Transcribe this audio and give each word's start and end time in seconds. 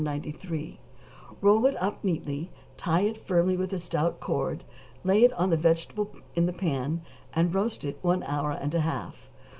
93, 0.03 0.79
roll 1.41 1.67
it 1.67 1.75
up 1.79 2.03
neatly, 2.03 2.49
tie 2.75 3.01
it 3.01 3.15
firmly 3.15 3.55
with 3.55 3.79
stout 3.79 4.19
cord, 4.19 4.63
lay 5.03 5.23
it 5.23 5.31
on 5.33 5.51
the 5.51 5.55
vegetables 5.57 6.23
in 6.33 6.47
the 6.47 6.51
pan, 6.53 7.03
and 7.33 7.53
roast 7.53 7.85
it 7.85 7.99
one 8.01 8.23
hour 8.23 8.51
and 8.51 8.73
a 8.73 8.79
half. 8.79 9.29